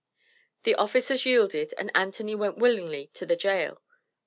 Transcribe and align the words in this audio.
The 0.63 0.73
officers 0.73 1.27
yielded, 1.27 1.75
and 1.77 1.91
Anthony 1.93 2.33
went 2.33 2.57
willingly 2.57 3.11
to 3.13 3.23
the 3.23 3.35
jail. 3.35 3.83